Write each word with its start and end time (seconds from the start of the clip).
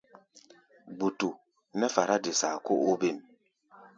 Gbutu 0.95 1.29
nɛ́ 1.77 1.89
fará-de-saa 1.95 2.57
kó 2.65 2.73
óbêm. 2.91 3.17